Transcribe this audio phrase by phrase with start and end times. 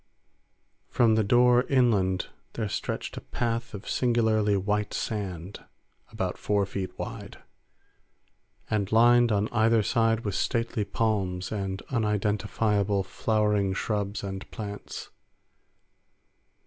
[0.89, 5.63] From the door inland there stretched a path of singularly white sand,
[6.11, 7.37] about four feet wide,
[8.67, 15.11] and lined on either side with stately palms and unidentifiable flowering shrubs and plants.